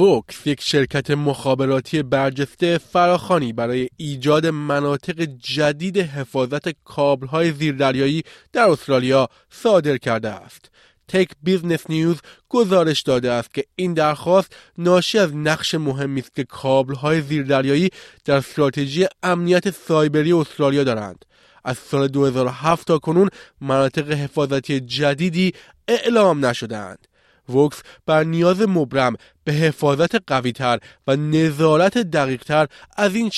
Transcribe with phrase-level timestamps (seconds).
[0.00, 9.28] Vocus یک شرکت مخابراتی برجسته فراخوانی برای ایجاد مناطق جدید حفاظت کابل‌های زیردریایی در استرالیا
[9.50, 10.70] صادر کرده است.
[11.08, 12.16] Tech Business News
[12.48, 17.90] گزارش داده است که این درخواست ناشی از نقش مهمی است که کابل‌های زیردریایی
[18.24, 21.24] در استراتژی امنیت سایبری استرالیا دارند.
[21.64, 23.28] از سال 2007 تا کنون
[23.60, 25.52] مناطق حفاظتی جدیدی
[25.88, 27.09] اعلام نشدهاند.
[27.48, 33.30] وکس بر نیاز مبرم به حفاظت قویتر و نظارت دقیقتر از این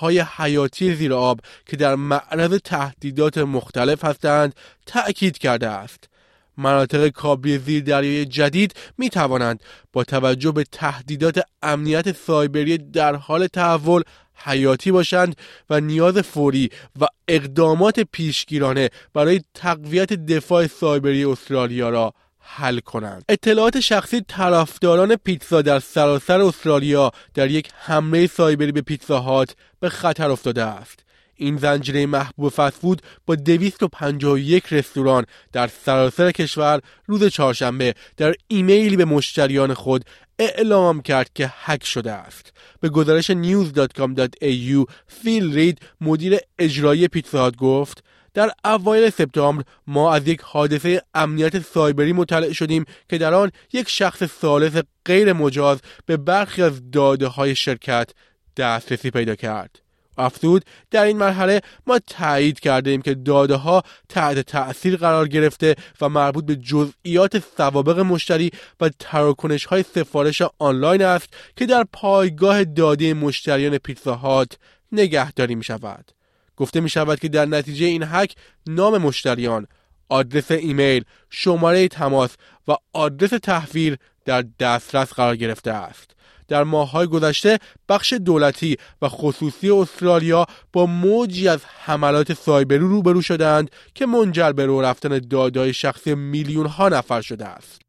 [0.00, 4.54] های حیاتی زیر آب که در معرض تهدیدات مختلف هستند
[4.86, 6.08] تأکید کرده است.
[6.56, 9.62] مناطق کابلی زیر دریای جدید می توانند
[9.92, 14.02] با توجه به تهدیدات امنیت سایبری در حال تحول
[14.34, 15.36] حیاتی باشند
[15.70, 23.80] و نیاز فوری و اقدامات پیشگیرانه برای تقویت دفاع سایبری استرالیا را حل کنند اطلاعات
[23.80, 30.30] شخصی طرفداران پیتزا در سراسر استرالیا در یک حمله سایبری به پیتزا هات به خطر
[30.30, 31.04] افتاده است
[31.36, 39.04] این زنجیره محبوب فسفود با 251 رستوران در سراسر کشور روز چهارشنبه در ایمیلی به
[39.04, 40.04] مشتریان خود
[40.38, 42.52] اعلام کرد که هک شده است.
[42.80, 48.04] به گزارش news.com.au فیل رید مدیر اجرایی پیتزا گفت
[48.34, 53.88] در اوایل سپتامبر ما از یک حادثه امنیت سایبری مطلع شدیم که در آن یک
[53.88, 58.10] شخص ثالث غیر مجاز به برخی از داده های شرکت
[58.56, 59.80] دسترسی پیدا کرد.
[60.18, 65.74] افزود در این مرحله ما تایید کرده ایم که داده ها تحت تأثیر قرار گرفته
[66.00, 68.50] و مربوط به جزئیات سوابق مشتری
[68.80, 74.46] و تراکنش های سفارش آنلاین است که در پایگاه داده مشتریان پیتزا
[74.92, 76.10] نگهداری می شود.
[76.56, 78.34] گفته می شود که در نتیجه این حک
[78.66, 79.66] نام مشتریان،
[80.08, 82.36] آدرس ایمیل، شماره تماس
[82.68, 86.10] و آدرس تحویل در دسترس قرار گرفته است.
[86.48, 93.70] در ماههای گذشته بخش دولتی و خصوصی استرالیا با موجی از حملات سایبری روبرو شدند
[93.94, 97.82] که منجر به رو رفتن دادای شخصی میلیون ها نفر شده است.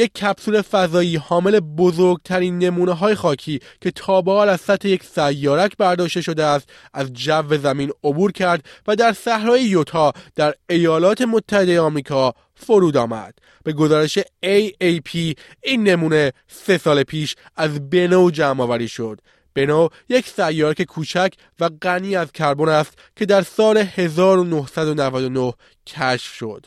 [0.00, 5.04] یک کپسول فضایی حامل بزرگترین نمونه های خاکی که تا به حال از سطح یک
[5.04, 11.22] سیارک برداشته شده است از جو زمین عبور کرد و در صحرای یوتا در ایالات
[11.22, 13.34] متحده آمریکا فرود آمد.
[13.64, 19.20] به گزارش AAP این نمونه سه سال پیش از بنو جمع آوری شد.
[19.54, 25.52] بنو یک سیارک کوچک و غنی از کربن است که در سال 1999
[25.86, 26.66] کشف شد.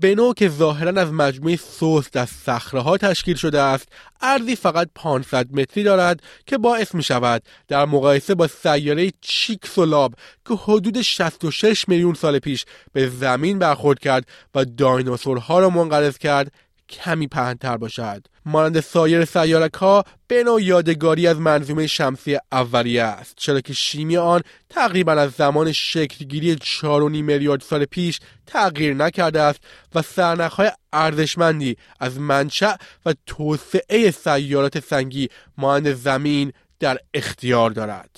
[0.00, 3.88] بنو که ظاهرا از مجموعه سوست از صخره تشکیل شده است
[4.20, 10.14] ارزی فقط 500 متری دارد که باعث می شود در مقایسه با سیاره چیکسولاب
[10.48, 16.52] که حدود 66 میلیون سال پیش به زمین برخورد کرد و دایناسورها را منقرض کرد
[16.88, 18.26] کمی پهنتر باشد.
[18.44, 23.34] مانند سایر سیارک ها به نوع یادگاری از منظومه شمسی اولیه است.
[23.36, 26.62] چرا که شیمی آن تقریبا از زمان شکلگیری 4.5
[27.10, 29.60] میلیارد سال پیش تغییر نکرده است
[29.94, 30.02] و
[30.48, 32.74] های ارزشمندی از منشأ
[33.06, 38.10] و توسعه سیارات سنگی مانند زمین در اختیار دارد.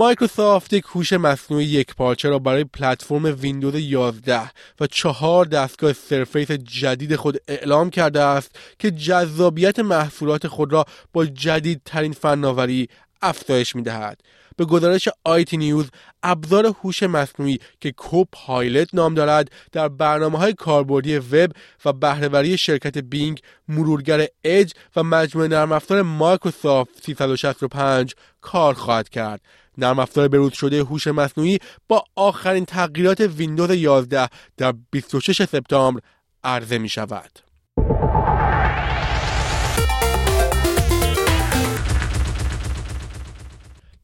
[0.00, 4.50] مایکروسافت یک هوش مصنوعی یک پارچه را برای پلتفرم ویندوز 11
[4.80, 11.26] و چهار دستگاه سرفیس جدید خود اعلام کرده است که جذابیت محصولات خود را با
[11.26, 12.88] جدیدترین فناوری
[13.22, 14.20] افزایش می دهد.
[14.56, 15.90] به گزارش IT News
[16.22, 21.52] ابزار هوش مصنوعی Copilot نام دارد در برنامه های کاربردی وب
[21.84, 29.40] و بهره‌وری شرکت Bing مرورگر اج و مجموعه نرم افزار مایکروسافت 365 کار خواهد کرد
[29.78, 31.58] نرم افزار بروز شده هوش مصنوعی
[31.88, 36.00] با آخرین تغییرات ویندوز 11 در 26 سپتامبر
[36.44, 37.50] عرضه می شود.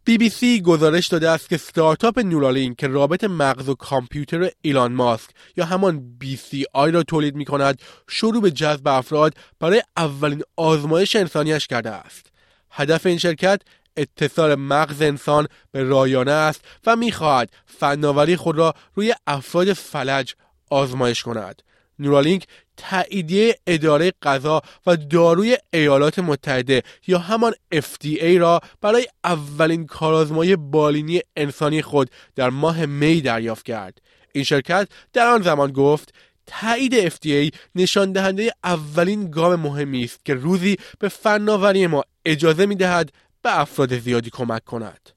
[0.07, 5.65] بی گزارش داده است که ستارتاپ نورالین که رابط مغز و کامپیوتر ایلان ماسک یا
[5.65, 11.67] همان بی سی را تولید می کند شروع به جذب افراد برای اولین آزمایش انسانیش
[11.67, 12.27] کرده است.
[12.71, 13.63] هدف این شرکت
[13.97, 20.35] اتصال مغز انسان به رایانه است و می‌خواهد فناوری خود را روی افراد فلج
[20.71, 21.63] آزمایش کند.
[21.99, 22.47] نورالینک
[22.77, 31.21] تاییدیه اداره غذا و داروی ایالات متحده یا همان FDA را برای اولین کارآزمایی بالینی
[31.37, 34.01] انسانی خود در ماه می دریافت کرد.
[34.33, 36.15] این شرکت در آن زمان گفت
[36.47, 42.75] تایید FDA نشان دهنده اولین گام مهمی است که روزی به فناوری ما اجازه می
[42.75, 43.13] دهد
[43.47, 45.11] به افراد زیادی کمک کند.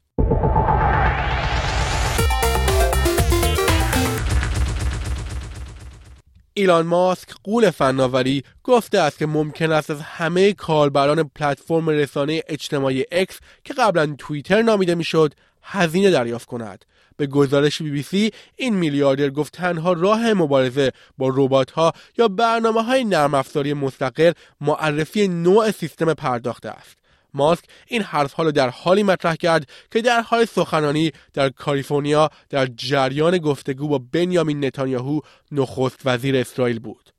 [6.54, 13.06] ایلان ماسک قول فناوری گفته است که ممکن است از همه کاربران پلتفرم رسانه اجتماعی
[13.12, 15.34] اکس که قبلا توییتر نامیده می‌شد
[15.64, 16.86] هزینه دریافت کند
[17.18, 22.28] به گزارش بی بی سی این میلیاردر گفت تنها راه مبارزه با ربات ها یا
[22.28, 24.32] برنامه های نرم افزاری مستقل
[24.62, 26.99] معرفی نوع سیستم پرداخت است
[27.34, 32.66] ماسک این حرف را در حالی مطرح کرد که در حال سخنرانی در کالیفرنیا در
[32.66, 35.20] جریان گفتگو با بنیامین نتانیاهو
[35.52, 37.10] نخست وزیر اسرائیل بود.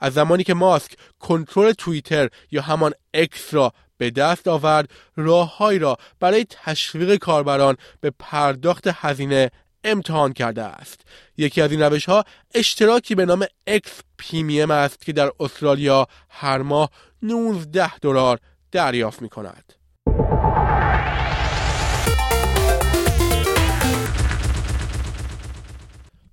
[0.00, 5.96] از زمانی که ماسک کنترل توییتر یا همان اکس را به دست آورد راههایی را
[6.20, 9.50] برای تشویق کاربران به پرداخت هزینه
[9.84, 11.00] امتحان کرده است.
[11.36, 12.24] یکی از این روش ها
[12.54, 16.90] اشتراکی به نام X Premium است که در استرالیا هر ماه
[17.22, 18.38] 19 دلار
[18.72, 19.72] دریافت می کند.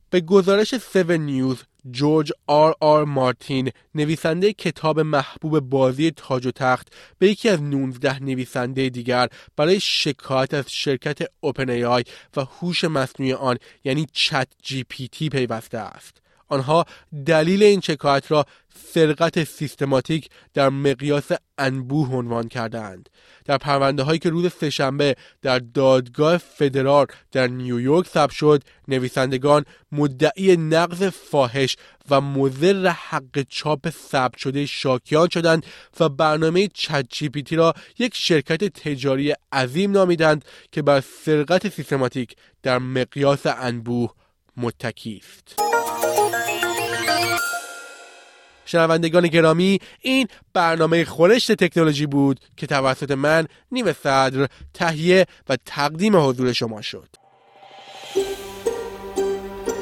[0.10, 6.88] به گزارش 7 News جورج آر آر مارتین نویسنده کتاب محبوب بازی تاج و تخت
[7.20, 9.28] به یکی از 19 نویسنده دیگر
[9.58, 12.04] برای شکایت از شرکت OpenAI
[12.38, 16.86] و هوش مصنوعی آن یعنی چت جی پی تی پیوسته است آنها
[17.26, 18.46] دلیل این شکایت را
[18.94, 23.10] سرقت سیستماتیک در مقیاس انبوه عنوان کردند
[23.46, 30.58] در پرونده هایی که روز سهشنبه در دادگاه فدرال در نیویورک ثبت شد نویسندگان مدعی
[30.58, 31.76] نقض فاحش
[32.10, 35.66] و مضر حق چاپ ثبت شده شاکیان شدند
[36.00, 37.08] و برنامه چت
[37.52, 44.14] را یک شرکت تجاری عظیم نامیدند که بر سرقت سیستماتیک در مقیاس انبوه
[44.58, 45.60] متکی است
[48.66, 56.16] شنوندگان گرامی این برنامه خورشت تکنولوژی بود که توسط من نیمه صدر تهیه و تقدیم
[56.16, 57.10] حضور شما شد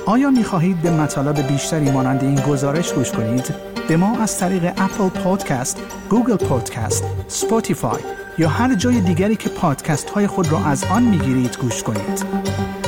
[0.06, 3.56] آیا می خواهید به مطالب بیشتری مانند این گزارش گوش کنید؟
[3.88, 8.02] به ما از طریق Apple Podcast، Google Podcast، Spotify
[8.38, 12.83] یا هر جای دیگری که پادکست های خود را از آن می گیرید گوش کنید؟